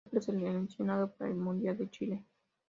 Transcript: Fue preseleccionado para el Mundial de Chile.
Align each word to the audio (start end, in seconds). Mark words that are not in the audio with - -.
Fue 0.09 0.13
preseleccionado 0.19 1.11
para 1.11 1.29
el 1.29 1.37
Mundial 1.37 1.77
de 1.77 1.87
Chile. 1.91 2.23